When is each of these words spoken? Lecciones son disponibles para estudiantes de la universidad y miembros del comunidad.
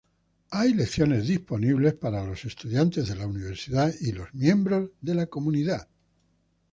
Lecciones 0.73 1.19
son 1.19 1.27
disponibles 1.27 1.93
para 1.93 2.27
estudiantes 2.33 3.07
de 3.07 3.15
la 3.17 3.27
universidad 3.27 3.93
y 4.01 4.13
miembros 4.35 4.89
del 4.99 5.29
comunidad. 5.29 5.87